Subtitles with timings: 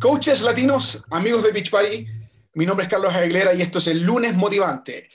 [0.00, 2.06] Coaches latinos, amigos de Beach Party,
[2.54, 5.10] mi nombre es Carlos Aguilera y esto es el lunes motivante.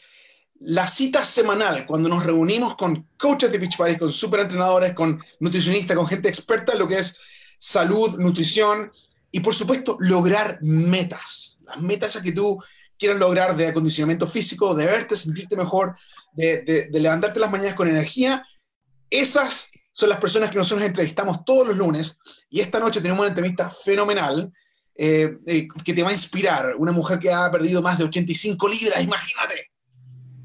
[0.59, 5.97] La cita semanal, cuando nos reunimos con coaches de Beach Party, con superentrenadores, con nutricionistas,
[5.97, 7.17] con gente experta en lo que es
[7.57, 8.91] salud, nutrición
[9.32, 11.57] y por supuesto lograr metas.
[11.65, 12.63] Las metas a que tú
[12.97, 15.95] quieras lograr de acondicionamiento físico, de verte, sentirte mejor,
[16.33, 16.61] de,
[16.91, 18.45] de levantarte las mañanas con energía.
[19.09, 22.20] Esas son las personas que nosotros entrevistamos todos los lunes
[22.50, 24.52] y esta noche tenemos una entrevista fenomenal
[24.96, 26.76] eh, eh, que te va a inspirar.
[26.77, 29.72] Una mujer que ha perdido más de 85 libras, imagínate.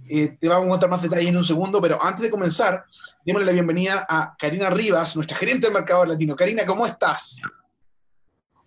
[0.09, 2.85] Eh, te vamos a contar más detalles en un segundo, pero antes de comenzar,
[3.25, 6.37] démosle la bienvenida a Karina Rivas, nuestra gerente del mercado latino.
[6.37, 7.39] Karina, ¿cómo estás?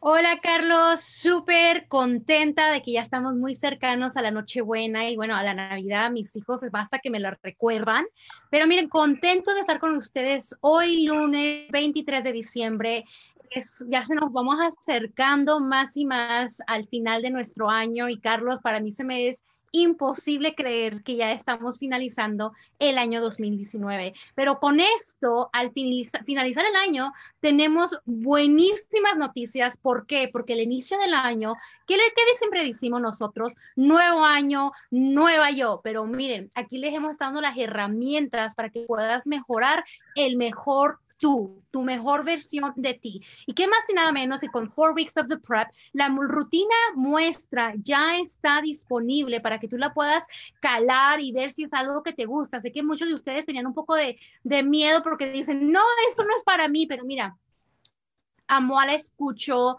[0.02, 5.36] Hola Carlos, súper contenta de que ya estamos muy cercanos a la Nochebuena y bueno,
[5.36, 6.10] a la Navidad.
[6.10, 8.06] Mis hijos basta que me lo recuerdan.
[8.50, 13.06] Pero miren, contento de estar con ustedes hoy lunes 23 de diciembre.
[13.52, 18.20] Es, ya se nos vamos acercando más y más al final de nuestro año y
[18.20, 24.14] Carlos, para mí se me es imposible creer que ya estamos finalizando el año 2019.
[24.36, 29.78] Pero con esto, al finalizar el año, tenemos buenísimas noticias.
[29.78, 30.30] ¿Por qué?
[30.32, 31.56] Porque el inicio del año,
[31.88, 33.56] ¿qué, le, qué siempre decimos nosotros?
[33.76, 35.82] Nuevo año, nueva yo.
[35.84, 39.84] Pero miren, aquí les hemos dado las herramientas para que puedas mejorar
[40.16, 43.22] el mejor tú, tu mejor versión de ti.
[43.46, 46.76] Y qué más y nada menos que con Four Weeks of the Prep, la rutina
[46.96, 50.26] muestra ya está disponible para que tú la puedas
[50.60, 52.62] calar y ver si es algo que te gusta.
[52.62, 54.18] Sé que muchos de ustedes tenían un poco de,
[54.64, 57.38] miedo porque dicen, no, esto no es para mí, pero mira,
[58.48, 59.78] amo a la escucho,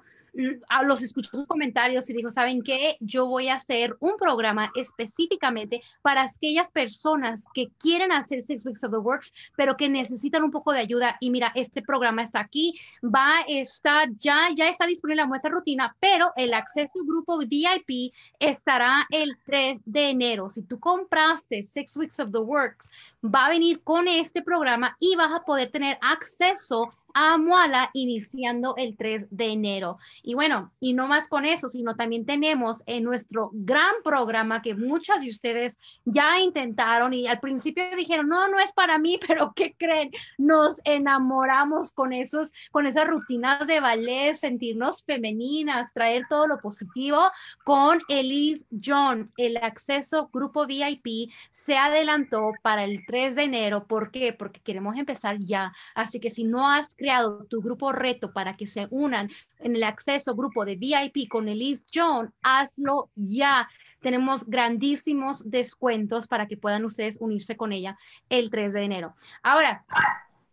[0.68, 2.96] a los escuchó sus comentarios y dijo, ¿saben qué?
[3.00, 8.84] Yo voy a hacer un programa específicamente para aquellas personas que quieren hacer Six Weeks
[8.84, 11.16] of the Works, pero que necesitan un poco de ayuda.
[11.20, 15.50] Y mira, este programa está aquí, va a estar ya, ya está disponible la muestra
[15.50, 20.50] rutina, pero el acceso grupo VIP estará el 3 de enero.
[20.50, 22.88] Si tú compraste Six Weeks of the Works,
[23.22, 28.74] va a venir con este programa y vas a poder tener acceso a Moala iniciando
[28.76, 29.98] el 3 de enero.
[30.22, 34.74] Y bueno, y no más con eso, sino también tenemos en nuestro gran programa que
[34.74, 39.52] muchas de ustedes ya intentaron y al principio dijeron, no, no es para mí, pero
[39.54, 40.10] ¿qué creen?
[40.38, 47.30] Nos enamoramos con esos, con esas rutinas de ballet, sentirnos femeninas, traer todo lo positivo
[47.64, 49.32] con Elise John.
[49.36, 53.86] El acceso grupo VIP se adelantó para el 3 de enero.
[53.86, 54.32] ¿Por qué?
[54.32, 55.72] Porque queremos empezar ya.
[55.94, 59.84] Así que si no has creado tu grupo reto para que se unan en el
[59.84, 63.70] acceso grupo de VIP con Elise John, hazlo ya.
[64.00, 67.96] Tenemos grandísimos descuentos para que puedan ustedes unirse con ella
[68.28, 69.14] el 3 de enero.
[69.42, 69.82] Ahora,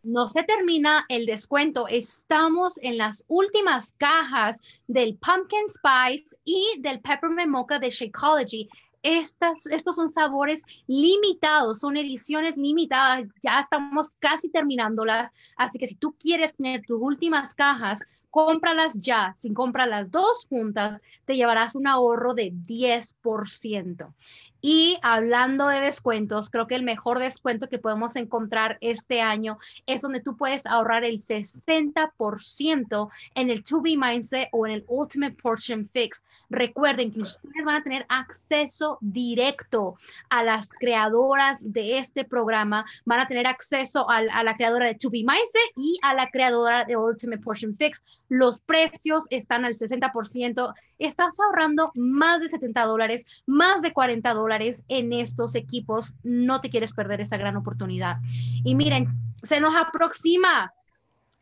[0.03, 1.85] no se termina el descuento.
[1.89, 8.69] Estamos en las últimas cajas del Pumpkin Spice y del Peppermint Mocha de Shakeology
[9.07, 16.15] estos son sabores limitados, son ediciones limitadas, ya estamos casi terminándolas, así que si tú
[16.19, 19.33] quieres tener tus últimas cajas, cómpralas ya.
[19.37, 24.13] Si compras las dos juntas, te llevarás un ahorro de 10%.
[24.61, 30.01] Y hablando de descuentos, creo que el mejor descuento que podemos encontrar este año es
[30.01, 35.35] donde tú puedes ahorrar el 60% en el To Be Mindset o en el Ultimate
[35.41, 36.23] Portion Fix.
[36.49, 39.95] Recuerden que ustedes van a tener acceso directo
[40.29, 45.09] a las creadoras de este programa, van a tener acceso a, la creadora de To
[45.09, 48.03] Be Mindset y a la creadora de Ultimate Portion Fix.
[48.29, 50.73] Los precios están al 60%.
[50.97, 54.46] Estás ahorrando más de 70 dólares, más de 40 dólares
[54.87, 56.13] en estos equipos.
[56.23, 58.17] No te quieres perder esta gran oportunidad.
[58.63, 59.07] Y miren,
[59.43, 60.73] se nos aproxima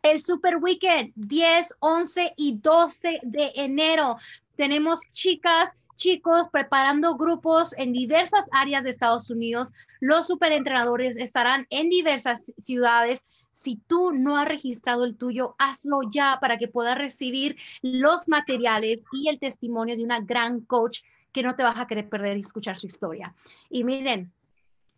[0.02, 4.18] el Super Weekend 10, 11 y 12 de enero.
[4.56, 9.74] Tenemos chicas, chicos preparando grupos en diversas áreas de Estados Unidos.
[10.00, 13.26] Los superentrenadores estarán en diversas ciudades.
[13.52, 19.04] Si tú no has registrado el tuyo, hazlo ya para que puedas recibir los materiales
[19.12, 21.00] y el testimonio de una gran coach
[21.36, 23.36] que no te vas a querer perder y escuchar su historia.
[23.70, 24.32] Y miren,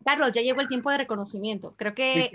[0.05, 1.73] Carlos, ya llegó el tiempo de reconocimiento.
[1.75, 2.29] Creo que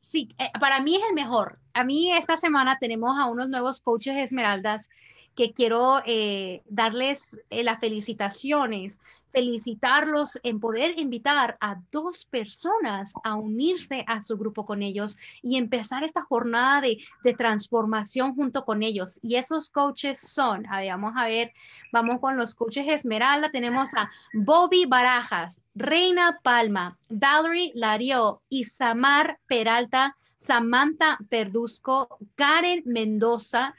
[0.00, 1.58] sí, eh, para mí es el mejor.
[1.72, 4.90] A mí esta semana tenemos a unos nuevos coaches Esmeraldas
[5.34, 9.00] que quiero eh, darles eh, las felicitaciones
[9.32, 15.56] felicitarlos en poder invitar a dos personas a unirse a su grupo con ellos y
[15.56, 16.98] empezar esta jornada de,
[17.34, 19.18] transformación junto con ellos.
[19.22, 21.52] Y esos coaches son, a ver, vamos a ver,
[21.92, 29.38] vamos con los coaches Esmeralda, tenemos a Bobby Barajas, Reina Palma, Valerie Lario y Samar
[29.46, 33.74] Peralta Samantha Perduzco, Karen Mendoza,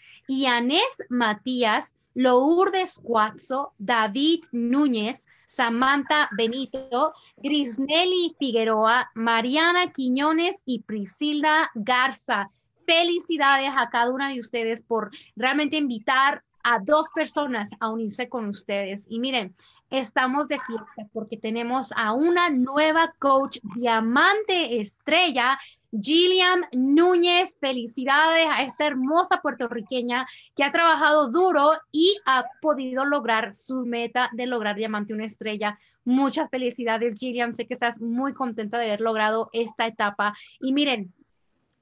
[0.47, 12.51] Anés Matías, Lourdes Cuatzo, David Núñez, Samantha Benito, Grisnelli Figueroa, Mariana Quiñones y Priscila Garza.
[12.85, 18.47] Felicidades a cada una de ustedes por realmente invitar a dos personas a unirse con
[18.49, 19.07] ustedes.
[19.09, 19.55] Y miren,
[19.89, 25.57] estamos de fiesta porque tenemos a una nueva coach diamante estrella,
[25.91, 27.57] Gillian Núñez.
[27.59, 34.29] Felicidades a esta hermosa puertorriqueña que ha trabajado duro y ha podido lograr su meta
[34.33, 35.77] de lograr diamante una estrella.
[36.05, 37.53] Muchas felicidades, Gillian.
[37.53, 40.33] Sé que estás muy contenta de haber logrado esta etapa.
[40.59, 41.13] Y miren,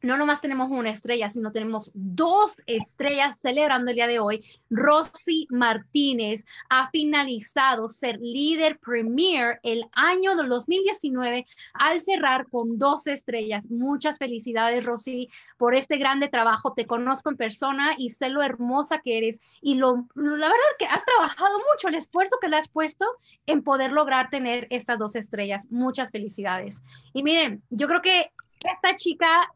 [0.02, 4.44] no nomás tenemos una estrella, sino tenemos dos estrellas celebrando el día de hoy.
[4.70, 13.08] Rosy Martínez ha finalizado ser líder premier el año del 2019 al cerrar con dos
[13.08, 13.70] estrellas.
[13.70, 16.74] Muchas felicidades, Rosy, por este grande trabajo.
[16.74, 19.42] Te conozco en persona y sé lo hermosa que eres.
[19.62, 23.06] Y lo, la verdad que has trabajado mucho, el esfuerzo que le has puesto
[23.46, 25.66] en poder lograr tener estas dos estrellas.
[25.70, 26.82] Muchas felicidades.
[27.14, 28.32] Y miren, yo creo que
[28.62, 29.50] esta chica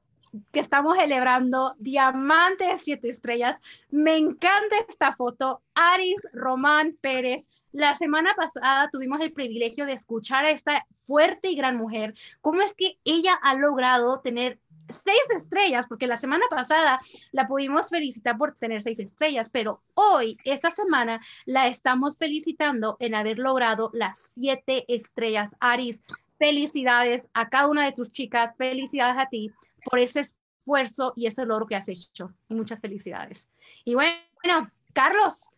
[0.52, 3.60] que estamos celebrando Diamante de Siete Estrellas.
[3.92, 5.62] Me encanta esta foto.
[5.76, 7.46] Aris Román Pérez.
[7.72, 12.14] La semana pasada tuvimos el privilegio de escuchar a esta fuerte y gran mujer.
[12.42, 14.60] ¿Cómo es que ella ha logrado tener
[14.90, 15.88] seis estrellas?
[15.88, 17.00] Porque la semana pasada
[17.32, 23.16] la pudimos felicitar por tener seis estrellas, pero hoy, esta semana, la estamos felicitando en
[23.16, 25.56] haber logrado las siete estrellas.
[25.60, 26.02] Aris,
[26.38, 28.54] felicidades a cada una de tus chicas.
[28.58, 29.52] Felicidades a ti
[29.84, 32.34] por ese esfuerzo y ese logro que has hecho.
[32.50, 33.50] Muchas felicidades.
[33.86, 35.50] Y bueno, Carlos,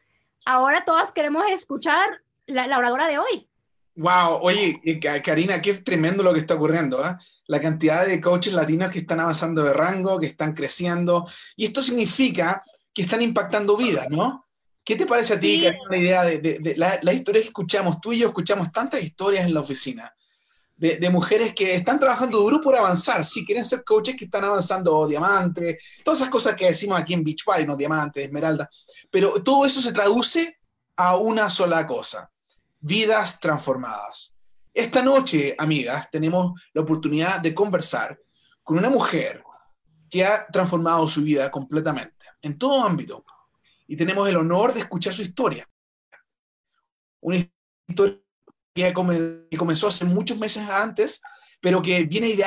[0.45, 3.47] ahora todas queremos escuchar la, oradora de hoy.
[3.95, 7.05] Wow, oye, Karina, qué tremendo lo que está ocurriendo.
[7.05, 7.15] ¿eh?
[7.47, 11.27] La cantidad de coaches latinos que están avanzando de rango, que están creciendo.
[11.55, 12.63] Y esto significa
[12.93, 14.45] que están impactando vidas, ¿no?
[14.83, 15.67] ¿Qué te parece a ti, sí.
[15.89, 17.99] la idea de, de, la, la, historia que escuchamos?
[17.99, 20.13] Tú y yo escuchamos tantas historias en la oficina
[20.77, 25.07] de, mujeres que están trabajando duro por avanzar, si quieren ser coaches que están avanzando
[25.07, 28.69] diamante, todas esas cosas que decimos aquí en Beach Party, no diamante, esmeralda,
[29.09, 30.59] pero todo eso se traduce
[30.97, 32.29] a una sola cosa,
[32.79, 34.35] vidas transformadas.
[34.73, 38.19] Esta noche, amigas, tenemos la oportunidad de conversar
[38.61, 39.41] con una mujer
[40.09, 43.23] que ha transformado su vida completamente, en todo ámbito,
[43.87, 45.67] y tenemos el honor de escuchar su historia.
[47.21, 47.37] Una
[47.87, 48.24] historia
[48.75, 51.21] que, comenzó hace muchos meses antes,
[51.61, 52.45] pero que viene de,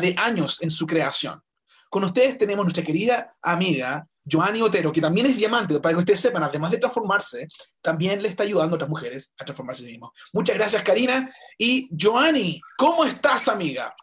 [0.00, 1.42] de años en su creación.
[1.88, 6.20] Con ustedes tenemos nuestra querida amiga Joanny Otero, que también es diamante, para que ustedes
[6.20, 7.48] sepan, además de transformarse,
[7.80, 10.10] también le está ayudando a otras mujeres a transformarse a sí mismos.
[10.32, 11.32] Muchas gracias, Karina.
[11.56, 13.94] Y Joanny, ¿cómo estás, amiga?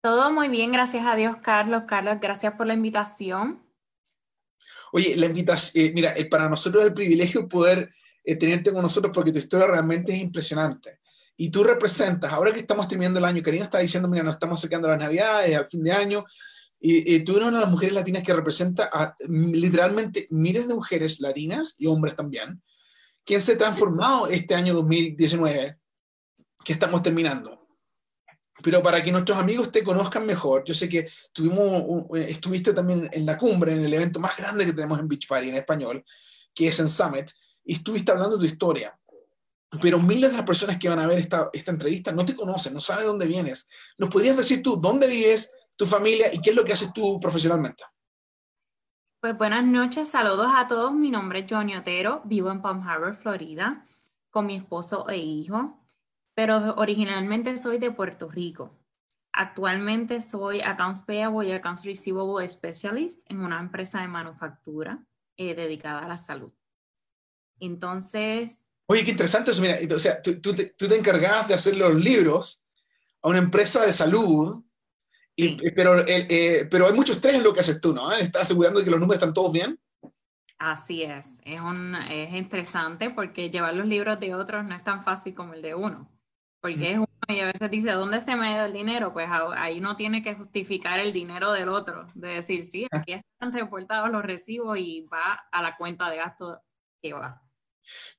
[0.00, 1.82] Todo muy bien, gracias a Dios, Carlos.
[1.86, 3.62] Carlos, gracias por la invitación.
[4.92, 7.92] Oye, la invitación, eh, mira, eh, para nosotros es el privilegio poder
[8.24, 11.00] eh, tenerte con nosotros porque tu historia realmente es impresionante.
[11.36, 14.58] Y tú representas, ahora que estamos terminando el año, Karina está diciendo, mira, nos estamos
[14.58, 16.24] acercando a las navidades, al fin de año,
[16.84, 21.20] y, tú eres una de las mujeres latinas que representa a literalmente miles de mujeres
[21.20, 22.60] latinas y hombres también,
[23.24, 25.78] que se han transformado este año 2019
[26.64, 27.68] que estamos terminando.
[28.64, 33.26] Pero para que nuestros amigos te conozcan mejor, yo sé que tuvimos, estuviste también en
[33.26, 36.04] la cumbre, en el evento más grande que tenemos en Beach Party en español,
[36.52, 37.30] que es en Summit,
[37.64, 38.98] y estuviste hablando de tu historia.
[39.80, 42.74] Pero miles de las personas que van a ver esta, esta entrevista no te conocen,
[42.74, 43.68] no saben dónde vienes.
[43.96, 47.18] ¿Nos podrías decir tú dónde vives, tu familia y qué es lo que haces tú
[47.20, 47.84] profesionalmente?
[49.20, 50.92] Pues buenas noches, saludos a todos.
[50.92, 53.84] Mi nombre es Johnny Otero, vivo en Palm Harbor, Florida,
[54.30, 55.78] con mi esposo e hijo,
[56.34, 58.78] pero originalmente soy de Puerto Rico.
[59.32, 66.00] Actualmente soy Accounts Payable y Accounts Receivable Specialist en una empresa de manufactura eh, dedicada
[66.00, 66.52] a la salud.
[67.62, 68.68] Entonces...
[68.86, 69.62] Oye, qué interesante eso.
[69.62, 72.62] Mira, o sea, tú, tú, te, tú te encargabas de hacer los libros
[73.22, 74.62] a una empresa de salud,
[75.36, 78.12] y, pero, eh, pero hay mucho estrés en lo que haces tú, ¿no?
[78.12, 79.78] ¿Estás asegurando de que los números están todos bien?
[80.58, 81.40] Así es.
[81.44, 85.54] Es, un, es interesante porque llevar los libros de otros no es tan fácil como
[85.54, 86.10] el de uno.
[86.60, 89.12] Porque es uno y a veces dice, ¿dónde se me dio el dinero?
[89.12, 92.04] Pues ahí uno tiene que justificar el dinero del otro.
[92.14, 96.60] De decir, sí, aquí están reportados los recibos y va a la cuenta de gasto
[97.00, 97.42] que va.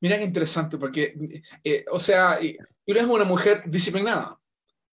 [0.01, 4.39] Mira qué interesante, porque, eh, o sea, tú eres una mujer disciplinada,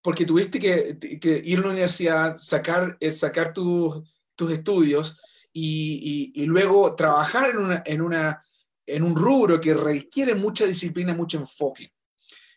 [0.02, 4.02] porque tuviste que, que ir a la universidad, sacar, eh, sacar tus
[4.50, 5.20] estudios
[5.52, 8.44] y, y, luego trabajar en, una, en, una,
[8.86, 11.92] en un rubro que requiere mucha disciplina, mucho enfoque.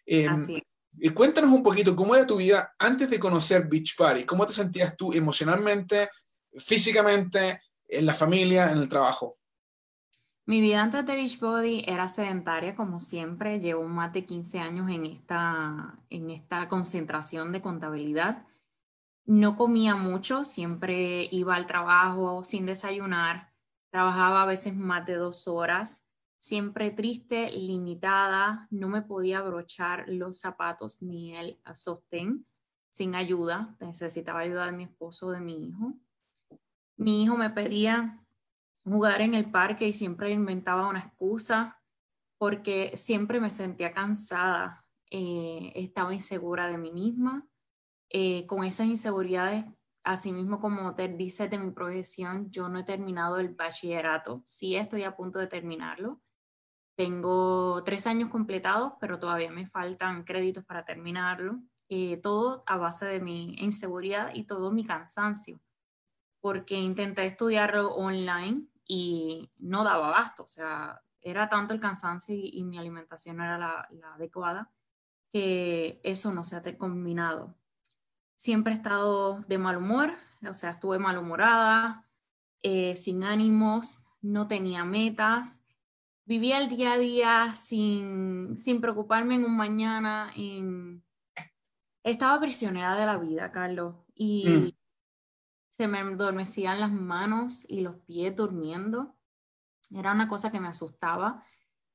[0.06, 0.62] Eh, Así.
[1.14, 4.96] Cuéntanos un poquito cómo era tu vida antes de conocer Beach Party, cómo te sentías
[4.96, 6.08] tú emocionalmente,
[6.60, 9.38] físicamente, en la familia, en el trabajo?
[10.46, 13.62] Mi vida antes de Beachbody era sedentaria, como siempre.
[13.62, 18.46] Llevo más de 15 años en esta, en esta concentración de contabilidad.
[19.26, 23.54] No comía mucho, siempre iba al trabajo sin desayunar.
[23.90, 26.06] Trabajaba a veces más de dos horas.
[26.36, 28.68] Siempre triste, limitada.
[28.70, 32.46] No me podía abrochar los zapatos ni el sostén
[32.90, 33.78] sin ayuda.
[33.80, 35.94] Necesitaba ayuda de mi esposo o de mi hijo.
[36.98, 38.23] Mi hijo me pedía
[38.84, 41.80] jugar en el parque y siempre inventaba una excusa
[42.38, 47.48] porque siempre me sentía cansada, eh, estaba insegura de mí misma.
[48.10, 49.66] Eh, con esas inseguridades,
[50.04, 54.76] así mismo como te dice de mi profesión, yo no he terminado el bachillerato, sí
[54.76, 56.22] estoy a punto de terminarlo.
[56.96, 61.60] Tengo tres años completados, pero todavía me faltan créditos para terminarlo.
[61.90, 65.60] Eh, todo a base de mi inseguridad y todo mi cansancio,
[66.42, 72.64] porque intenté estudiarlo online y no daba abasto, o sea, era tanto el cansancio y,
[72.64, 74.72] mi alimentación no era la, adecuada
[75.32, 77.56] que eso no se ha combinado.
[78.36, 80.14] Siempre he estado de mal humor,
[80.48, 82.06] o sea, estuve malhumorada,
[82.62, 85.64] eh, sin ánimos, no tenía metas,
[86.26, 90.32] vivía el día a día sin, sin preocuparme en un mañana,
[92.04, 94.83] estaba prisionera de la vida, Carlos, y mm
[95.78, 99.16] se me adormecían las manos y los pies durmiendo.
[99.92, 101.44] Era una cosa que me asustaba.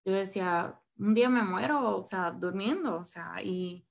[0.05, 3.87] Yo decía, un día me muero, o sea, durmiendo, o sea, y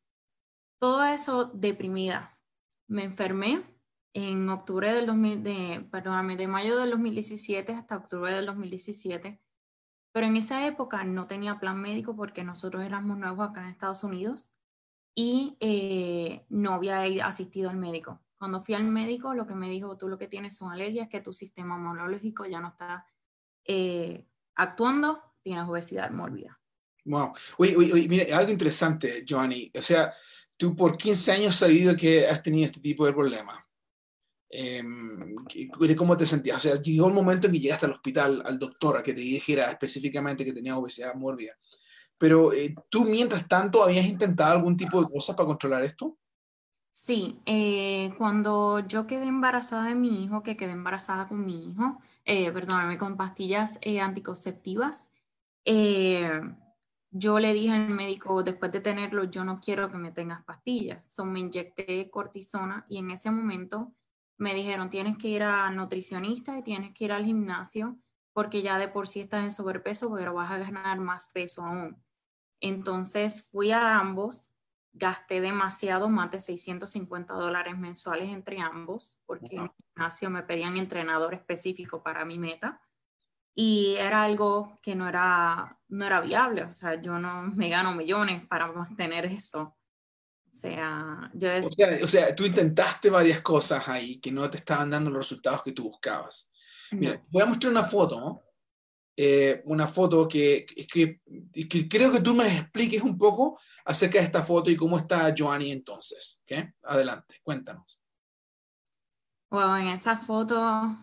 [0.80, 2.38] todo eso deprimida.
[2.88, 3.62] Me enfermé
[4.14, 9.42] en octubre del 2000, de, perdóname, de mayo del 2017 hasta octubre del 2017.
[10.12, 14.04] Pero en esa época no tenía plan médico porque nosotros éramos nuevos acá en Estados
[14.04, 14.52] Unidos
[15.16, 18.20] y eh, no había asistido al médico.
[18.38, 21.22] Cuando fui al médico, lo que me dijo, tú lo que tienes son alergias, que
[21.22, 23.06] tu sistema inmunológico ya no está
[23.66, 24.26] eh,
[24.56, 26.60] actuando, tienes obesidad mórbida.
[27.06, 27.34] Wow.
[27.58, 29.72] Oye, oye, mire, algo interesante, Johnny.
[29.76, 30.14] O sea,
[30.56, 33.58] tú por 15 años has sabido que has tenido este tipo de problemas.
[34.50, 34.84] Eh,
[35.96, 36.58] cómo te sentías.
[36.58, 39.22] O sea, llegó el momento en que llegaste al hospital, al doctor, a que te
[39.22, 41.54] dijera específicamente que tenías obesidad mórbida.
[42.18, 46.18] Pero eh, tú, mientras tanto, ¿habías intentado algún tipo de cosa para controlar esto?
[47.00, 52.00] Sí, eh, cuando yo quedé embarazada de mi hijo, que quedé embarazada con mi hijo,
[52.26, 55.12] eh, perdóname, con pastillas eh, anticonceptivas,
[55.64, 56.42] eh,
[57.12, 61.06] yo le dije al médico, después de tenerlo, yo no quiero que me tengas pastillas.
[61.14, 63.94] So, me inyecté cortisona y en ese momento
[64.38, 68.00] me dijeron, tienes que ir a nutricionista y tienes que ir al gimnasio
[68.34, 72.04] porque ya de por sí estás en sobrepeso, pero vas a ganar más peso aún.
[72.60, 74.52] Entonces fui a ambos
[74.98, 80.78] gasté demasiado, más de 650 dólares mensuales entre ambos, porque en el gimnasio me pedían
[80.78, 82.82] entrenador específico para mi meta
[83.60, 87.94] y era algo que no era, no era viable, o sea, yo no me gano
[87.94, 89.76] millones para mantener eso.
[90.52, 94.90] O sea, yo decía, o sea, tú intentaste varias cosas ahí que no te estaban
[94.90, 96.50] dando los resultados que tú buscabas.
[96.92, 98.44] Mira, voy a mostrar una foto, ¿no?
[99.20, 101.22] Eh, una foto que, que,
[101.68, 105.34] que, creo que tú me expliques un poco acerca de esta foto y cómo está
[105.36, 106.40] Joanny entonces.
[106.44, 106.70] ¿okay?
[106.84, 108.00] Adelante, cuéntanos.
[109.50, 110.96] Bueno, en esa foto,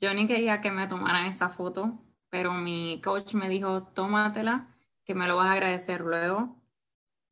[0.00, 5.14] yo ni quería que me tomaran esa foto, pero mi coach me dijo, tómatela, que
[5.14, 6.60] me lo vas a agradecer luego.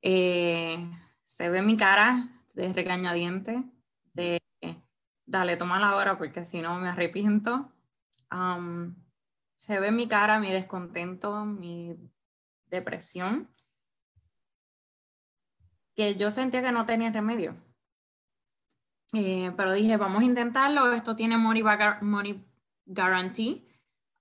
[0.01, 0.79] Eh,
[1.25, 3.65] se ve mi cara de regañadiente,
[4.13, 4.41] de
[5.27, 7.73] dale, tómala ahora porque si no me arrepiento.
[8.31, 8.95] Um,
[9.61, 11.95] se ve mi cara, mi descontento, mi
[12.69, 13.55] depresión,
[15.95, 17.62] que yo sentía que no tenía remedio.
[19.12, 21.62] Eh, pero dije, vamos a intentarlo, esto tiene money,
[22.00, 22.43] money
[22.87, 23.69] guarantee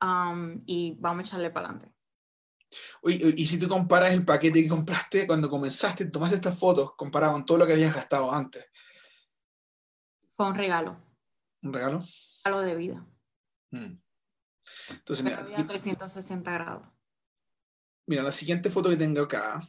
[0.01, 1.96] um, y vamos a echarle para adelante.
[3.03, 7.46] y si tú comparas el paquete que compraste cuando comenzaste, tomaste estas fotos, comparado con
[7.46, 8.69] todo lo que habías gastado antes.
[10.36, 11.01] Fue un regalo.
[11.62, 12.00] ¿Un regalo?
[12.00, 12.08] Un
[12.43, 13.08] regalo de vida.
[13.72, 14.09] Mm.
[14.90, 16.88] Entonces, mira, 360 grados.
[18.08, 19.62] Mira, la siguiente foto que tengo acá.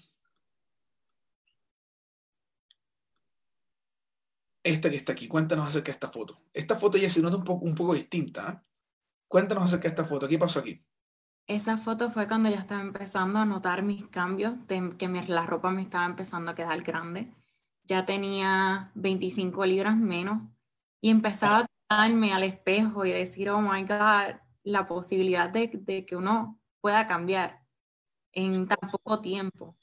[4.63, 6.43] Esta que está aquí, cuéntanos acerca de esta foto.
[6.53, 8.51] Esta foto ya se nota un poco, un poco distinta.
[8.51, 8.67] ¿eh?
[9.29, 10.29] Cuéntanos acerca de esta foto.
[10.29, 10.85] ¿Qué pasó aquí?
[11.47, 15.71] Esa foto fue cuando ya estaba empezando a notar mis cambios, de que la ropa
[15.71, 17.35] me estaba empezando a quedar grande.
[17.85, 20.47] Ya tenía 25 libras menos
[21.01, 26.17] y empezaba a mirarme al espejo y decir, oh my God, la posibilidad de, que
[26.17, 27.61] uno pueda cambiar
[28.33, 29.77] en tan poco tiempo.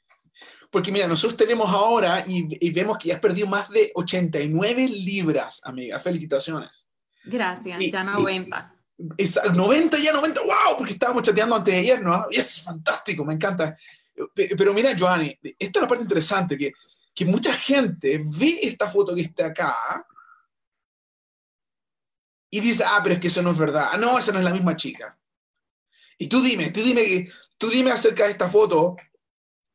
[0.70, 5.62] Porque mira, nosotros tenemos ahora y, vemos que ya has perdido más de 89 libras,
[5.64, 6.00] amiga.
[6.00, 6.88] Felicitaciones.
[7.26, 8.74] Gracias, ya 90.
[9.18, 12.26] Es, 90 ya, 90, wow, porque estábamos chateando antes de ayer, ¿no?
[12.32, 13.76] Es fantástico, me encanta.
[14.34, 16.72] Pero mira, Joanny, esta es la parte interesante, que,
[17.14, 19.76] que mucha gente ve esta foto que está acá
[22.50, 23.90] y dice, ah, pero es que eso no es verdad.
[23.92, 25.20] Ah, no, esa no es la misma chica.
[26.18, 28.96] Y tú dime, tú dime, tú dime acerca de esta foto,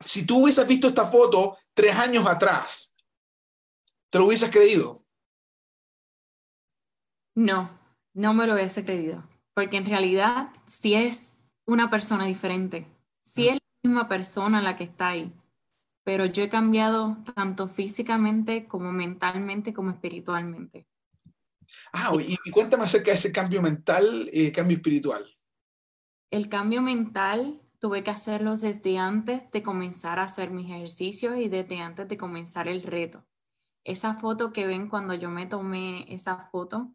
[0.00, 2.90] si tú hubieses visto esta foto tres años atrás,
[4.10, 5.04] ¿te lo hubieses creído?
[7.34, 7.70] No,
[8.12, 12.86] no me lo hubiese creído, porque en realidad sí es una persona diferente,
[13.20, 15.32] sí es la misma persona la que está ahí,
[16.04, 20.86] pero yo he cambiado tanto físicamente como mentalmente como espiritualmente.
[21.92, 25.24] Ah, y, cuéntame acerca de ese cambio mental, eh, cambio espiritual.
[26.30, 31.48] El cambio mental tuve que hacerlo desde antes de comenzar a hacer mis ejercicios y
[31.48, 33.26] desde antes de comenzar el reto.
[33.84, 36.94] Esa foto que ven cuando yo me tomé esa foto,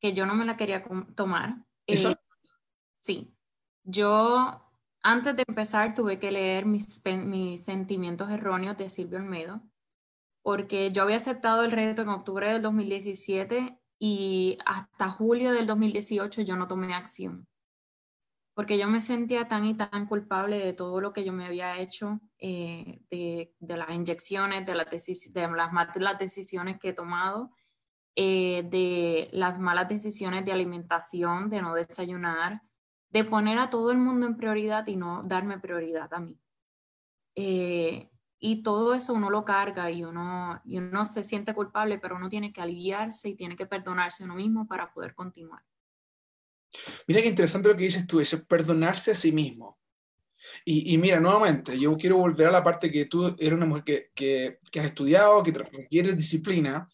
[0.00, 0.82] que yo no me la quería
[1.14, 1.66] tomar.
[1.86, 2.10] ¿Eso?
[2.10, 2.16] Eh,
[3.00, 3.34] sí.
[3.82, 4.64] Yo
[5.02, 9.62] antes de empezar tuve que leer mis, mis sentimientos erróneos de Silvio Olmedo,
[10.42, 16.42] porque yo había aceptado el reto en octubre del 2017 y hasta julio del 2018
[16.42, 17.48] yo no tomé acción
[18.58, 21.78] porque yo me sentía tan y tan culpable de todo lo que yo me había
[21.78, 27.52] hecho, eh, de, de, las inyecciones, de las, de las malas decisiones que he tomado,
[28.16, 32.60] eh, de las malas decisiones de alimentación, de no desayunar,
[33.10, 36.36] de poner a todo el mundo en prioridad y no darme prioridad a mí.
[37.36, 42.16] Eh, y todo eso uno lo carga y uno, y uno se siente culpable, pero
[42.16, 45.62] uno tiene que aliviarse y tiene que perdonarse uno mismo para poder continuar.
[47.06, 49.78] Mira qué interesante lo que dices tú, es perdonarse a sí mismo.
[50.64, 54.10] Y, mira, nuevamente, yo quiero volver a la parte que tú eres una mujer que,
[54.14, 56.88] que, que has estudiado, que requiere disciplina.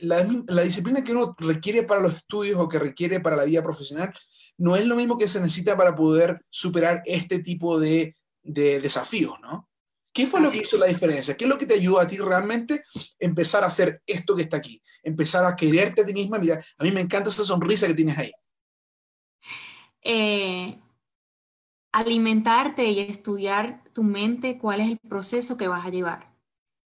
[0.00, 3.62] La, la, disciplina que uno requiere para los estudios o que requiere para la vida
[3.62, 4.12] profesional
[4.56, 9.38] no es lo mismo que se necesita para poder superar este tipo de, de desafíos,
[9.40, 9.67] ¿no?
[10.12, 11.36] ¿Qué fue lo que hizo la diferencia?
[11.36, 12.82] ¿Qué es lo que te ayudó a ti realmente
[13.18, 14.82] empezar a hacer esto que está aquí?
[15.02, 16.38] Empezar a quererte a ti misma.
[16.38, 18.32] Mira, a mí me encanta esa sonrisa que tienes ahí.
[20.02, 20.80] Eh,
[21.92, 26.34] alimentarte y estudiar tu mente, cuál es el proceso que vas a llevar.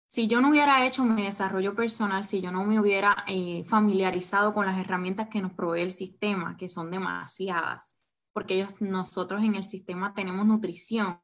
[0.07, 4.53] Si yo no hubiera hecho mi desarrollo personal, si yo no me hubiera eh, familiarizado
[4.53, 7.95] con las herramientas que nos provee el sistema, que son demasiadas,
[8.33, 11.21] porque ellos, nosotros en el sistema tenemos nutrición,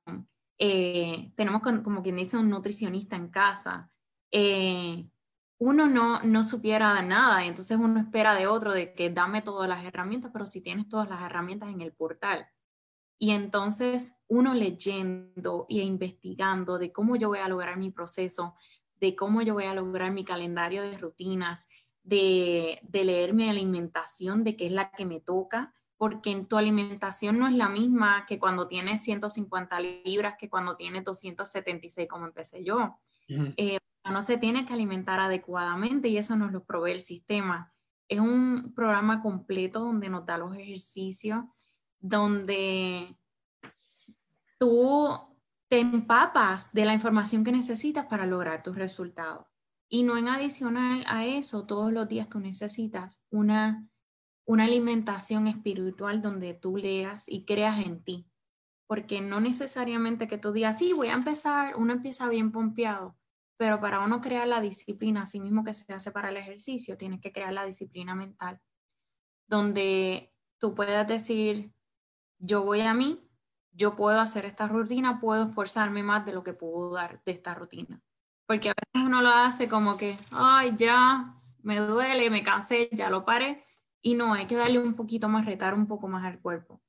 [0.60, 3.92] eh, tenemos como quien dice un nutricionista en casa,
[5.60, 9.84] uno no, no supiera nada, entonces uno espera de otro de que dame todas las
[9.84, 12.48] herramientas, pero si tienes todas las herramientas en el portal.
[13.20, 18.54] Y entonces uno leyendo e investigando de cómo yo voy a lograr mi proceso,
[19.00, 21.68] de cómo yo voy a lograr mi calendario de rutinas,
[22.04, 27.40] de, de leer mi alimentación, de qué es la que me toca, porque tu alimentación
[27.40, 32.64] no es la misma que cuando tienes 150 libras que cuando tienes 276 como empecé
[32.64, 32.98] yo
[34.12, 37.74] no se tiene que alimentar adecuadamente y eso nos lo provee el sistema.
[38.08, 41.44] Es un programa completo donde nos da los ejercicios,
[42.00, 43.16] donde
[44.58, 45.10] tú
[45.68, 49.46] te empapas de la información que necesitas para lograr tus resultados.
[49.90, 53.88] Y no en adicional a eso, todos los días tú necesitas una,
[54.48, 58.26] una alimentación espiritual donde tú leas y creas en ti.
[58.88, 63.18] Porque no necesariamente que tú digas, sí, voy a empezar, uno empieza bien pompeado,
[63.58, 67.20] pero para uno crear la disciplina, así mismo que se hace para el ejercicio, tienes
[67.20, 68.62] que crear la disciplina mental,
[69.50, 71.74] donde tú puedas decir,
[72.40, 73.30] yo voy a mí,
[73.74, 77.54] yo puedo hacer esta rutina, puedo esforzarme más de lo que puedo dar de esta
[77.54, 78.02] rutina.
[78.46, 83.10] Porque a veces uno lo hace como que, ay, ya, me duele, me cansé, ya
[83.10, 83.67] lo paré.
[84.08, 86.82] Y no, hay que darle un poquito más, retar un poco más al cuerpo.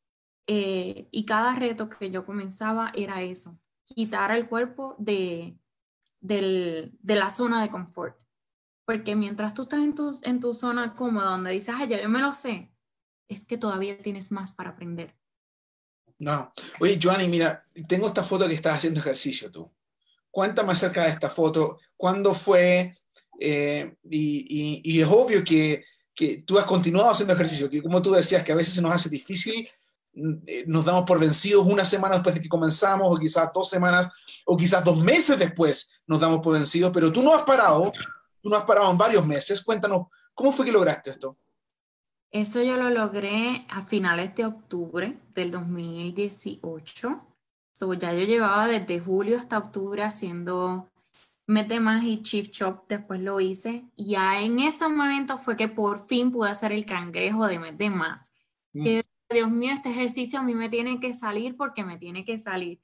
[0.46, 5.59] Eh, y cada reto que yo comenzaba era eso, quitar al cuerpo de,
[6.20, 8.16] del, de la zona de confort.
[8.85, 12.20] Porque mientras tú estás en tu, en tu zona cómoda, donde dices, ay, yo me
[12.20, 12.72] lo sé,
[13.26, 15.16] es que todavía tienes más para aprender.
[16.20, 16.52] No.
[16.78, 19.68] Oye, Joanny, mira, tengo esta foto que estás haciendo ejercicio tú.
[20.31, 21.81] Cuéntame acerca de esta foto.
[21.96, 22.96] ¿Cuándo fue?
[23.40, 25.85] Eh, y, es obvio que,
[26.18, 28.92] que, tú has continuado haciendo ejercicio, que como tú decías, que a veces se nos
[28.92, 29.68] hace difícil
[30.46, 34.11] eh, nos damos por vencidos una semana después de que comenzamos, o quizás dos semanas,
[34.46, 37.92] o quizás dos meses después nos damos por vencidos, pero tú no has parado,
[38.42, 39.62] tú no has parado en varios meses.
[39.62, 41.37] Cuéntanos, ¿cómo fue que lograste esto?
[42.33, 47.26] Esto yo lo logré a finales de octubre del 2018.
[47.72, 50.90] So, ya yo llevaba desde julio hasta octubre haciendo
[51.48, 53.87] Mete más y Chief Chop después lo hice.
[53.96, 57.88] Y ya en ese momento fue que por fin pude hacer el cangrejo de Mete
[57.88, 58.32] más.
[58.74, 59.00] Mm.
[59.30, 62.82] Dios mío, este ejercicio a mí me tiene que salir porque me tiene que salir.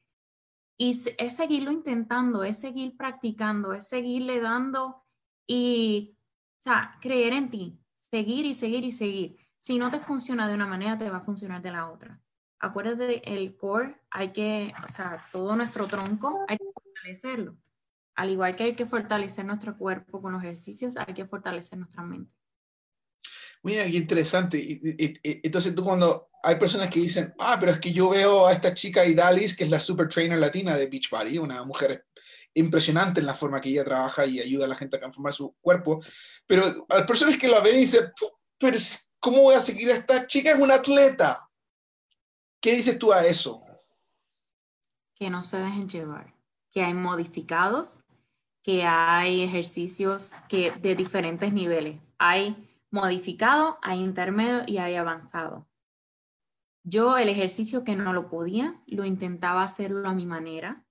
[0.78, 5.04] Y es seguirlo intentando, es seguir practicando, es seguirle dando
[5.46, 6.16] y,
[6.60, 7.78] o sea, creer en ti,
[8.10, 9.36] seguir y seguir y seguir.
[9.58, 12.18] Si no te funciona de una manera, te va a funcionar de la otra.
[12.60, 17.58] Acuérdate, el core, hay que, o sea, todo nuestro tronco, hay que fortalecerlo.
[18.16, 22.02] Al igual que hay que fortalecer nuestro cuerpo con los ejercicios, hay que fortalecer nuestra
[22.02, 22.32] mente.
[23.62, 24.80] Mira, qué interesante.
[25.42, 28.74] Entonces tú cuando hay personas que dicen, ah, pero es que yo veo a esta
[28.74, 32.06] chica Idalis, que es la super trainer latina de Beachbody, una mujer
[32.52, 35.56] impresionante en la forma que ella trabaja y ayuda a la gente a transformar su
[35.60, 36.02] cuerpo,
[36.46, 38.12] pero hay personas que la ven y dicen,
[38.58, 38.76] pero
[39.18, 40.52] ¿cómo voy a seguir a esta chica?
[40.52, 41.50] Es una atleta.
[42.60, 43.64] ¿Qué dices tú a eso?
[45.14, 46.34] Que no se dejen llevar,
[46.70, 48.00] que hay modificados
[48.64, 52.00] que hay ejercicios que de diferentes niveles.
[52.18, 52.56] Hay
[52.90, 55.68] modificado, hay intermedio y hay avanzado.
[56.82, 60.86] Yo el ejercicio que no lo podía, lo intentaba hacerlo a mi manera.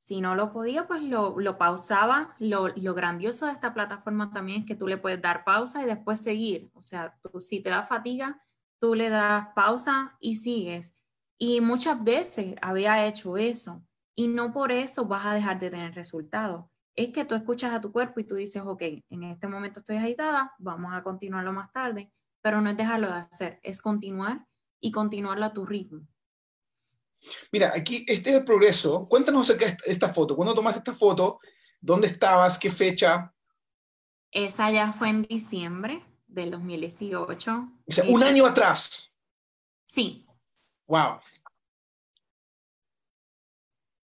[0.00, 2.36] Si no lo podía, pues lo, lo pausaba.
[2.38, 5.86] Lo, lo, grandioso de esta plataforma también es que tú le puedes dar pausa y
[5.86, 6.70] después seguir.
[6.74, 8.42] O sea, tú, si te da fatiga,
[8.78, 10.94] tú le das pausa y sigues.
[11.38, 13.82] Y muchas veces había hecho eso
[14.14, 17.80] y no por eso vas a dejar de tener resultados es que tú escuchas a
[17.80, 21.72] tu cuerpo y tú dices, ok, en este momento estoy agitada, vamos a continuarlo más
[21.72, 24.46] tarde, pero no es dejarlo de hacer, es continuar
[24.80, 26.06] y continuarlo a tu ritmo.
[27.52, 29.06] Mira, aquí este es el progreso.
[29.06, 30.34] Cuéntanos acerca de esta foto.
[30.34, 31.38] ¿Cuándo tomaste esta foto?
[31.80, 32.58] ¿Dónde estabas?
[32.58, 33.32] ¿Qué fecha?
[34.32, 37.52] Esa ya fue en diciembre del 2018.
[37.86, 39.12] O sea, un año atrás.
[39.84, 40.26] Sí.
[40.86, 41.20] Wow.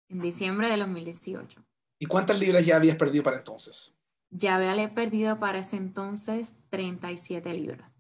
[0.09, 1.65] En diciembre del 2018.
[2.05, 3.95] ¿Y cuántas libras ya habías perdido para entonces?
[4.29, 7.91] Ya había perdido para ese entonces 37 libras.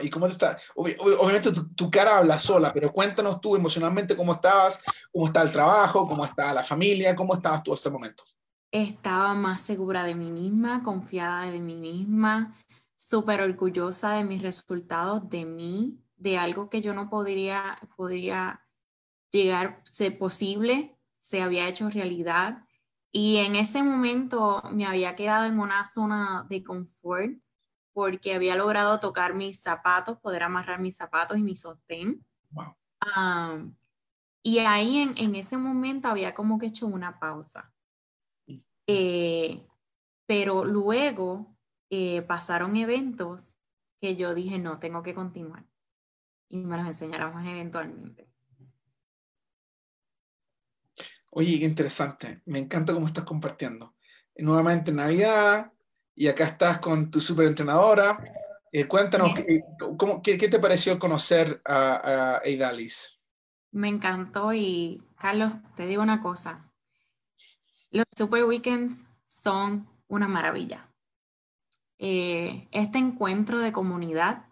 [0.00, 0.58] ¿Y cómo te está?
[0.74, 4.80] obviamente tu, cara habla sola, pero cuéntanos tú emocionalmente cómo estabas,
[5.12, 8.24] cómo está el trabajo, cómo está la familia, cómo estabas tú en ese momento.
[8.70, 12.56] Estaba más segura de mí misma, confiada de mí misma,
[12.94, 18.66] súper orgullosa de mis resultados, de mí, de algo que yo no podría, podría
[19.30, 22.65] llegar, ser posible, se había hecho realidad
[23.12, 27.32] y en ese momento me había quedado en una zona de confort
[27.92, 32.26] porque había logrado tocar mis zapatos, poder amarrar mis zapatos y mi sostén.
[34.42, 37.72] y ahí en, en, ese momento había como que hecho una pausa.
[38.86, 39.66] Eh,
[40.26, 41.56] pero luego
[41.90, 43.56] eh, pasaron eventos
[44.00, 45.64] que yo dije, no, tengo que continuar.
[46.48, 48.30] Y me los enseñaremos eventualmente.
[51.32, 52.42] Oye, qué interesante.
[52.46, 53.94] Me encanta cómo estás compartiendo.
[54.36, 55.72] Nuevamente Navidad
[56.14, 58.18] y acá estás con tu super entrenadora.
[58.72, 63.20] Eh, cuéntanos, ¿qué, ¿qué, te pareció conocer a, a Eidalis?
[63.70, 66.72] Me encantó y Carlos, te digo una cosa.
[67.90, 70.90] Los Super Weekends son una maravilla.
[71.98, 74.46] Eh, este encuentro de comunidad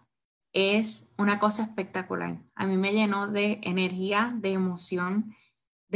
[0.51, 2.39] es una cosa espectacular.
[2.55, 5.35] A mí me llenó de energía, de emoción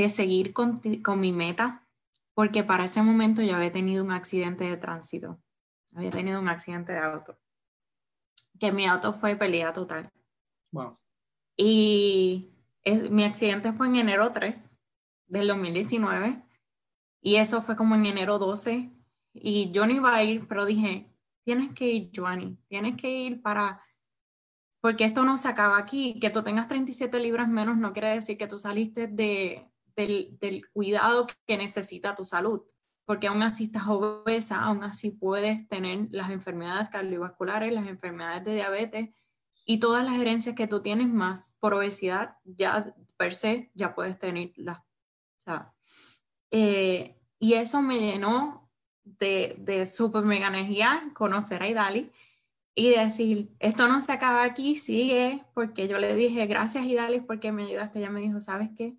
[0.01, 0.81] de seguir con,
[1.17, 1.85] mi meta,
[2.33, 5.41] porque para ese momento yo había tenido un accidente de tránsito,
[5.93, 7.37] había tenido un accidente de auto,
[8.59, 10.11] que mi auto fue pelea total.
[10.71, 10.97] Wow.
[11.57, 12.53] Y
[13.11, 14.69] mi accidente fue en enero 3
[15.27, 16.43] del 2019
[17.21, 18.91] y eso fue como en enero 12
[19.33, 21.11] y yo no iba a ir, pero dije,
[21.43, 23.83] tienes que ir, Joanny, tienes que ir para
[24.81, 26.19] porque esto no se acaba aquí.
[26.19, 29.68] Que tú tengas 37 libras menos no quiere decir que tú saliste de,
[30.07, 32.61] del, cuidado que necesita tu salud,
[33.05, 38.55] porque aún así estás obesa, aún así puedes tener las enfermedades cardiovasculares, las enfermedades de
[38.55, 39.09] diabetes
[39.65, 44.17] y todas las herencias que tú tienes más por obesidad, ya per se, ya puedes
[44.17, 44.79] tener las...
[46.51, 48.69] Eh, y eso me llenó
[49.03, 52.11] de, de super mega energía conocer a Idali
[52.75, 57.51] y decir, esto no se acaba aquí, sigue, porque yo le dije, gracias Idali porque
[57.51, 57.99] me ayudaste.
[57.99, 58.95] Ella me dijo, ¿sabes qué?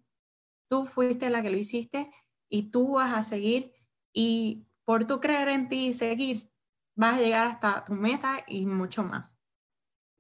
[0.71, 2.13] Tú fuiste la que lo hiciste
[2.49, 3.73] y tú vas a seguir
[4.13, 6.49] y por tu creer en ti y seguir,
[6.95, 9.33] vas a llegar hasta tu meta y mucho más.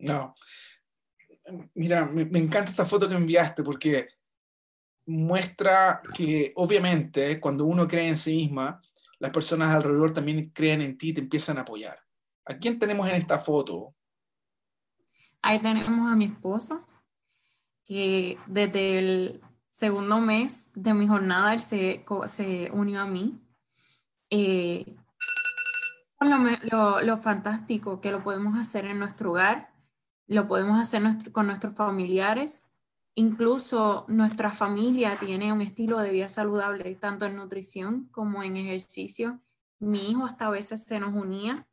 [0.00, 0.34] No.
[1.74, 4.08] Mira, me, encanta esta foto que enviaste porque
[5.06, 8.80] muestra que obviamente cuando uno cree en sí misma,
[9.20, 11.96] las personas alrededor también creen en ti y te empiezan a apoyar.
[12.44, 13.94] ¿A quién tenemos en esta foto?
[15.42, 16.86] Ahí tenemos a mi esposo,
[17.84, 23.40] que desde el segundo mes de mi jornada, él se, se unió a mí.
[24.30, 24.96] eh,
[26.70, 29.72] lo, lo, fantástico que lo podemos hacer en nuestro hogar,
[30.26, 31.02] lo podemos hacer
[31.32, 32.62] con nuestros familiares,
[33.14, 39.40] incluso nuestra familia tiene un estilo de vida saludable, tanto en nutrición como en ejercicio.
[39.78, 41.66] Mi hijo hasta a veces se nos unía.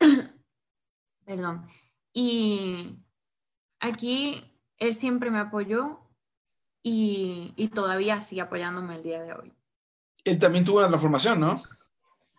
[1.24, 1.66] Perdón.
[2.12, 2.98] Y
[3.78, 6.05] aquí él siempre me apoyó
[6.88, 9.52] y, y todavía sigue apoyándome el día de hoy.
[10.22, 11.60] Él también tuvo una transformación, ¿no?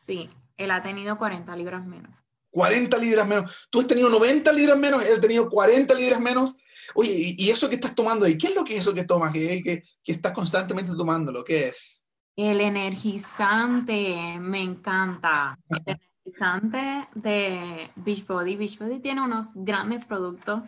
[0.06, 2.16] Sí, él ha tenido 40 libras menos.
[2.52, 3.68] 40 libras menos.
[3.70, 6.56] Tú has tenido 90 libras menos, él ha tenido 40 libras menos.
[6.96, 8.38] Oye, ¿y, eso que estás tomando ahí?
[8.38, 9.34] ¿Qué es lo que es eso que tomas?
[9.34, 11.30] ¿Qué, que, que estás constantemente tomando?
[11.30, 12.06] ¿Lo que es?
[12.38, 15.60] El energizante, me encanta.
[15.70, 18.56] El energizante de Beachbody.
[18.56, 20.62] Beachbody tiene unos grandes productos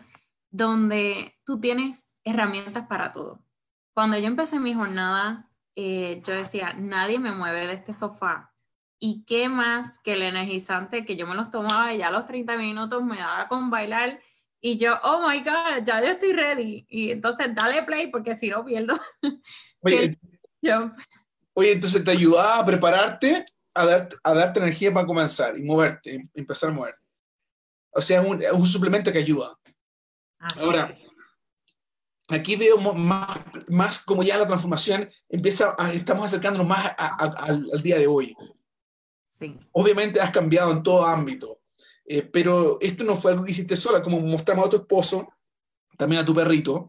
[0.50, 3.40] donde tú tienes herramientas para todo.
[3.94, 8.54] Cuando yo empecé mi jornada, eh, yo decía, nadie me mueve de este sofá.
[8.98, 12.26] ¿Y qué más que el energizante que yo me los tomaba y ya a los
[12.26, 14.20] 30 minutos me daba con bailar
[14.60, 16.86] y yo, oh my God, ya yo estoy ready.
[16.88, 18.98] Y entonces dale play porque si no pierdo.
[19.82, 20.18] Oye,
[21.54, 26.28] oye, entonces te ayudaba a prepararte, a, dar, a darte energía para comenzar y moverte,
[26.34, 26.94] empezar a mover.
[27.90, 29.56] O sea, es un, es un suplemento que ayuda.
[30.58, 30.94] Ahora,
[32.30, 33.38] aquí veo más,
[33.68, 38.36] más como ya la transformación empieza, estamos acercándonos más al, día de hoy.
[39.28, 39.58] Sí.
[39.72, 41.60] Obviamente has cambiado en todo ámbito,
[42.04, 45.28] eh, pero esto no fue algo que hiciste sola, como mostramos a tu esposo,
[45.96, 46.88] también a tu perrito,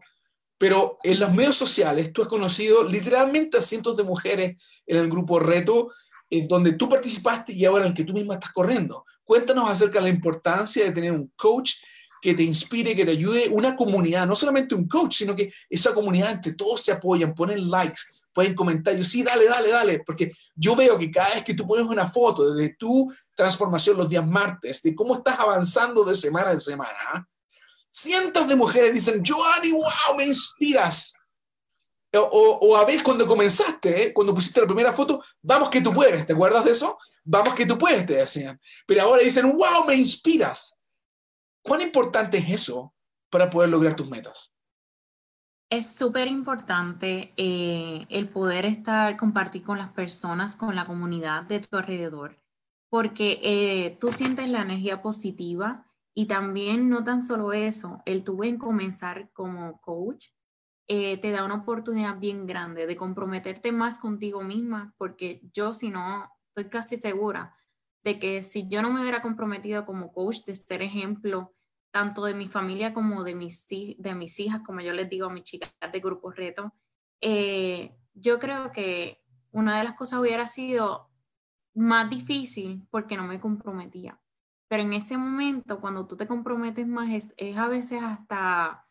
[0.58, 5.10] pero en los medios sociales tú has conocido literalmente a cientos de mujeres en el
[5.10, 5.90] grupo Reto,
[6.30, 9.04] en donde tú participaste y ahora en el que tú misma estás corriendo.
[9.24, 11.74] Cuéntanos acerca de la importancia de tener un coach
[12.22, 15.92] que te inspire, que te ayude, una comunidad, no solamente un coach, sino que esa
[15.92, 17.98] comunidad entre todos se apoyan, ponen likes,
[18.32, 21.84] pueden comentarios, sí, dale, dale, dale, porque yo veo que cada vez que tú pones
[21.84, 26.60] una foto de tu transformación los días martes, de cómo estás avanzando de semana en
[26.60, 27.28] semana,
[27.90, 31.14] cientos de mujeres dicen, Joanny, wow, me inspiras.
[32.14, 34.12] O, o, a veces cuando comenzaste, ¿eh?
[34.12, 36.98] cuando pusiste la primera foto, vamos que tú puedes, ¿te acuerdas de eso?
[37.24, 38.60] Vamos que tú puedes, te decían.
[38.86, 40.78] Pero ahora dicen, wow, me inspiras.
[41.62, 42.94] ¿Cuán importante es eso
[43.30, 44.52] para poder lograr tus metas?
[45.70, 51.60] Es súper importante eh, el poder estar, compartir con las personas, con la comunidad de
[51.60, 52.42] tu alrededor,
[52.90, 58.44] porque eh, tú sientes la energía positiva y también no tan solo eso, el tú
[58.44, 60.26] en comenzar como coach
[60.88, 65.88] eh, te da una oportunidad bien grande de comprometerte más contigo misma, porque yo si
[65.88, 67.56] no, estoy casi segura
[68.04, 71.54] de que si yo no me hubiera comprometido como coach de ser ejemplo,
[71.92, 75.32] tanto de mi familia como de mis, de mis hijas, como yo les digo a
[75.32, 76.72] mis chicas de Grupo Reto,
[77.20, 81.10] eh, yo creo que una de las cosas hubiera sido
[81.74, 84.18] más difícil porque no me comprometía.
[84.68, 88.86] Pero en ese momento, cuando tú te comprometes más, es, es a veces hasta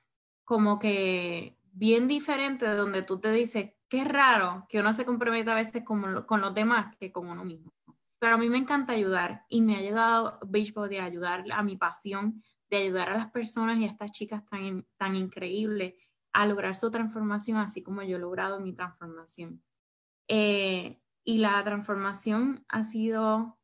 [0.45, 5.53] como que bien diferente de donde tú te dices, qué raro que uno se comprometa
[5.53, 7.73] a veces con, con los demás que con uno mismo
[8.21, 11.75] pero a mí me encanta ayudar y me ha ayudado Beachbody a ayudar a mi
[11.75, 15.95] pasión de ayudar a las personas y a estas chicas tan, tan increíbles
[16.31, 19.63] a lograr su transformación, así como yo he logrado mi transformación.
[20.27, 23.57] Eh, y la transformación ha sido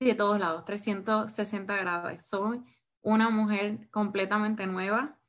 [0.00, 2.22] de todos lados, 360 grados.
[2.22, 2.62] Soy
[3.02, 5.20] una mujer completamente nueva.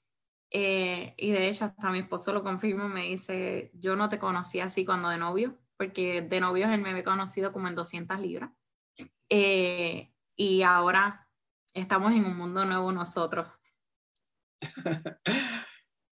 [0.49, 4.61] Eh, y de hecho, hasta mi esposo lo confirma, me dice, yo no te conocí
[4.61, 8.51] así cuando de novio, porque de novios él me había conocido como en 200 libras.
[9.29, 11.27] Eh, y ahora
[11.73, 13.47] estamos en un mundo nuevo nosotros.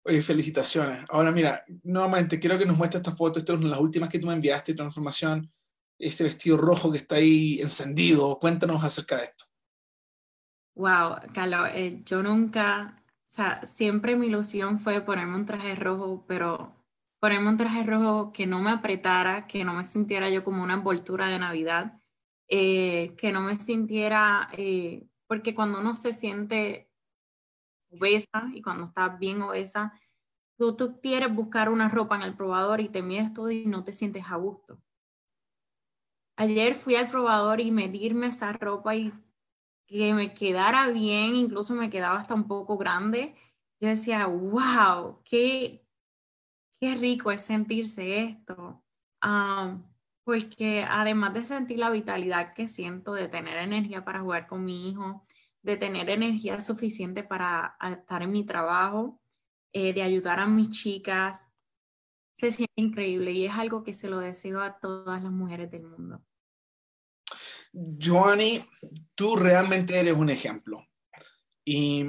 [0.03, 1.05] Oye, felicitaciones.
[1.09, 3.39] Ahora mira, nuevamente quiero que nos muestres esta foto.
[3.39, 5.49] Esta es las últimas que tú me enviaste, transformación.
[5.97, 8.39] Ese vestido rojo que está ahí encendido.
[8.39, 9.45] Cuéntanos acerca de esto.
[10.73, 16.25] Wow, Carlos, eh, yo nunca, o sea, siempre mi ilusión fue ponerme un traje rojo,
[16.27, 16.80] pero
[17.21, 20.73] ponerme un traje rojo que no me apretara, que no me sintiera yo como una
[20.73, 22.01] envoltura de Navidad,
[22.47, 26.89] eh, que no me sintiera, eh, porque cuando uno se siente
[27.91, 29.93] obesa y cuando estás bien obesa,
[30.57, 33.83] tú, tú quieres buscar una ropa en el probador y te mides todo y no
[33.83, 34.81] te sientes a gusto.
[36.37, 39.13] Ayer fui al probador y medirme esa ropa y
[39.85, 43.35] que me quedara bien, incluso me quedaba hasta un poco grande.
[43.79, 45.80] Yo decía, wow, qué,
[46.81, 48.83] qué rico es sentirse esto.
[50.23, 54.89] porque además de sentir la vitalidad que siento, de tener energía para jugar con mi
[54.89, 55.25] hijo,
[55.61, 59.19] de tener energía suficiente para estar en mi trabajo,
[59.73, 61.47] eh, de ayudar a mis chicas,
[62.33, 65.83] se siente increíble y es algo que se lo deseo a todas las mujeres del
[65.83, 66.23] mundo.
[67.73, 68.65] Joanny,
[69.15, 70.85] tú realmente eres un ejemplo.
[71.63, 72.05] Y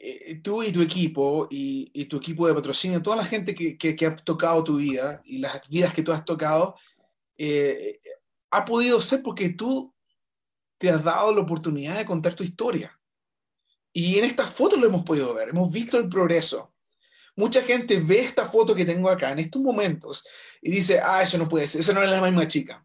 [0.00, 4.16] eh, tú y tu equipo y, tu equipo de patrocinio, toda la gente que, ha
[4.16, 6.76] tocado tu vida y las vidas que tú has tocado,
[7.36, 8.00] eh,
[8.50, 9.94] ha podido ser porque tú
[10.78, 12.98] te has dado la oportunidad de contar tu historia.
[13.92, 16.74] Y en estas fotos lo hemos podido ver, hemos visto el progreso.
[17.34, 20.24] Mucha gente ve esta foto que tengo acá en estos momentos
[20.62, 22.84] y dice, ah, eso no puede ser, esa no es la misma chica.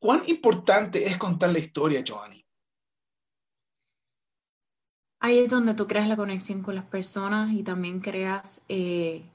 [0.00, 2.41] ¿Cuán importante es contar la historia, Giovanni?
[5.24, 9.30] Ahí es donde tú creas la conexión con las personas y también creas, eh,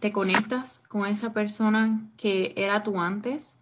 [0.00, 3.60] te conectas con esa persona que era tú antes,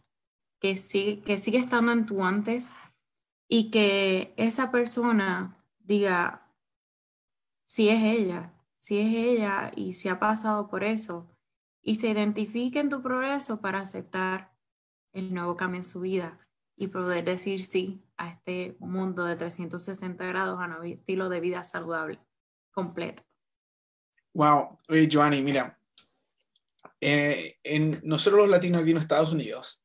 [0.61, 2.75] que sigue, que sigue estando en tu antes
[3.51, 6.55] y que esa persona diga,
[7.67, 11.27] si es ella, si es ella y si ha pasado por eso
[11.83, 14.57] y se identifique en tu progreso para aceptar
[15.13, 16.48] el nuevo cambio en su vida
[16.79, 21.65] y poder decir sí a este mundo de 360 grados, a un estilo de vida
[21.65, 22.21] saludable
[22.71, 23.25] completo.
[24.35, 25.79] Wow, oye, Joanny, mira,
[27.01, 29.83] eh, en nosotros los latinos aquí en Estados Unidos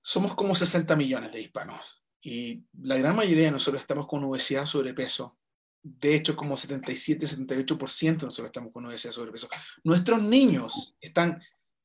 [0.00, 4.66] somos como 60 millones de hispanos y la gran mayoría de nosotros estamos con obesidad,
[4.66, 5.38] sobrepeso.
[5.82, 9.48] De hecho, como 77, 78% nosotros estamos con obesidad, sobrepeso.
[9.82, 11.42] Nuestros niños están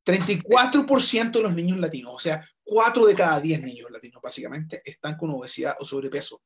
[0.08, 5.18] 34% de los niños latinos, o sea, 4 de cada 10 niños latinos básicamente están
[5.18, 6.42] con obesidad o sobrepeso.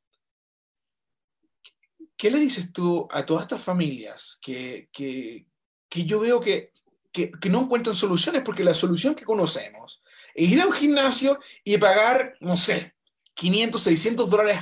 [2.17, 5.45] ¿Qué le dices tú a todas estas familias que, que,
[5.87, 6.71] que yo veo que,
[7.11, 8.41] que, no encuentran soluciones?
[8.41, 10.01] Porque la solución que conocemos
[10.33, 12.95] es ir a un gimnasio y pagar, no sé,
[13.35, 14.57] 500, 600 dólares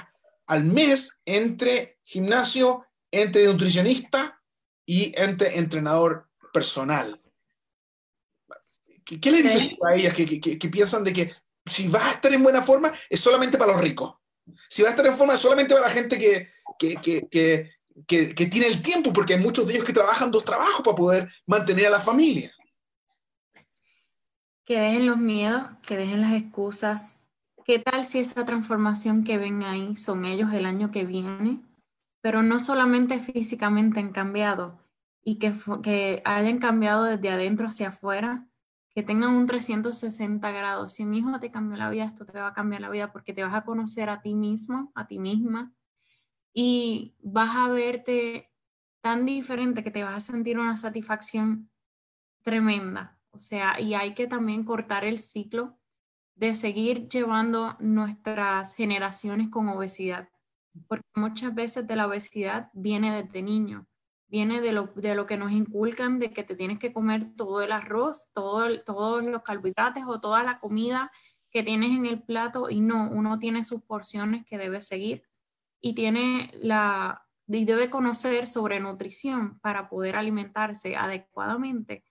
[0.47, 4.41] al mes entre gimnasio, entre nutricionista
[4.85, 7.18] y entre entrenador personal.
[9.17, 11.33] ¿Qué, le dices a ellas que, piensan de que
[11.65, 14.15] si vas a estar en buena forma es solamente para los ricos?
[14.69, 18.81] Si vas a estar en forma es solamente para la gente que, que, tiene el
[18.83, 21.99] tiempo, porque hay muchos de ellos que trabajan dos trabajos para poder mantener a la
[21.99, 22.51] familia.
[24.63, 27.17] Que dejen los miedos, que dejen las excusas.
[27.65, 31.63] ¿Qué tal si esa transformación que ven ahí son ellos el año que viene?
[32.21, 34.79] Pero no solamente físicamente han cambiado
[35.23, 38.48] y que, que hayan cambiado desde adentro hacia afuera,
[38.99, 40.91] que tengan un 360 grados.
[40.91, 43.33] Si mi hijo te cambió la vida, esto te va a cambiar la vida porque
[43.33, 45.73] te vas a conocer a ti mismo, a ti misma,
[46.53, 48.51] y vas a verte
[48.99, 51.69] tan diferente que te vas a sentir una satisfacción
[52.41, 53.17] tremenda.
[53.31, 55.79] O sea, y hay que también cortar el ciclo
[56.35, 60.27] de seguir llevando nuestras generaciones con obesidad,
[60.89, 63.87] porque muchas veces de la obesidad viene desde niño
[64.29, 67.61] viene de lo, de lo que nos inculcan, de que te tienes que comer todo
[67.61, 71.11] el arroz, todo, todos los carbohidratos o toda la comida
[71.51, 75.23] que tienes en el plato y no, uno tiene sus porciones que debe seguir
[75.81, 77.25] y tiene la
[77.57, 82.03] y debe conocer sobre nutrición para poder alimentarse adecuadamente.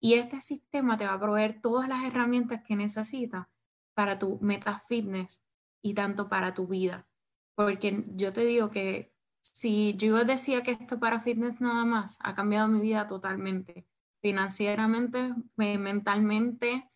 [0.00, 3.46] Y este sistema te va a proveer todas las herramientas que necesitas
[3.94, 5.42] para tu meta fitness
[5.82, 7.08] y tanto para tu vida.
[7.56, 9.12] Porque yo te digo que
[9.54, 13.86] si yo decía que esto para fitness nada más, ha cambiado mi vida totalmente,
[14.20, 16.90] financieramente, mentalmente.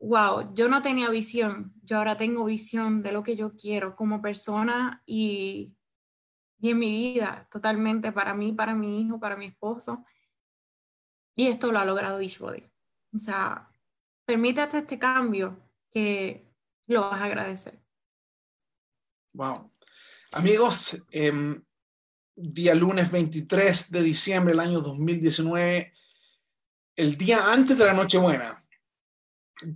[0.00, 4.20] Wow, yo no tenía visión, yo ahora tengo visión de lo que yo quiero como
[4.20, 5.74] persona y,
[6.58, 10.04] y en mi vida, totalmente para mí, para mi hijo, para mi esposo.
[11.36, 12.64] Y esto lo ha logrado Beachbody.
[13.14, 13.70] O sea,
[14.24, 15.58] permítete este cambio
[15.90, 16.52] que
[16.86, 17.80] lo vas a agradecer.
[19.32, 19.70] Wow,
[20.34, 21.62] Amigos, em,
[22.34, 25.92] día lunes 23 de diciembre del año 2019,
[26.96, 28.66] el día antes de la Nochebuena,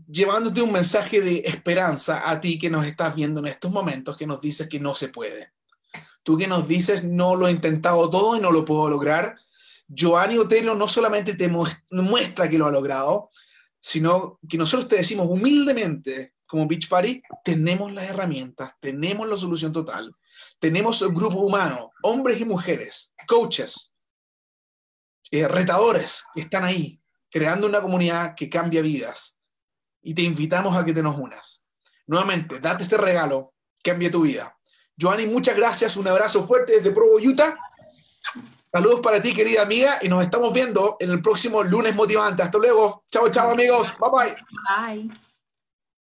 [0.09, 4.27] llevándote un mensaje de esperanza a ti que nos estás viendo en estos momentos, que
[4.27, 5.53] nos dices que no se puede.
[6.25, 9.37] Tú que nos dices, no lo he intentado todo y no lo puedo lograr.
[9.87, 13.31] Giovanni Otero no solamente te muestra que lo ha logrado,
[13.79, 19.73] sino que nosotros te decimos humildemente, como Beach Party, tenemos las herramientas, tenemos la solución
[19.73, 20.18] total
[20.59, 23.93] tenemos un grupo humano, hombres y mujeres, coaches,
[25.31, 27.01] eh, retadores que están ahí,
[27.31, 29.39] creando una comunidad que cambia vidas.
[30.03, 31.65] Y te invitamos a que te nos unas.
[32.07, 34.57] Nuevamente, date este regalo, cambia tu vida.
[35.01, 37.57] Joanny, muchas gracias, un abrazo fuerte desde Provo, Utah.
[38.73, 42.43] Saludos para ti, querida amiga, y nos estamos viendo en el próximo lunes motivante.
[42.43, 43.05] Hasta luego.
[43.11, 43.95] Chao, chao, amigos.
[43.99, 45.07] Bye bye.
[45.07, 45.28] Bye.